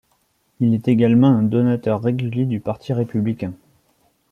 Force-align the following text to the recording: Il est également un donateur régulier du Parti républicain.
Il 0.61 0.73
est 0.73 0.87
également 0.87 1.27
un 1.27 1.43
donateur 1.43 2.01
régulier 2.01 2.45
du 2.45 2.59
Parti 2.59 2.91
républicain. 2.91 3.53